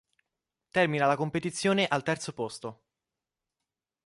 Termina 0.71 1.05
la 1.05 1.15
competizione 1.15 1.85
al 1.85 2.01
terzo 2.01 2.33
posto. 2.33 2.81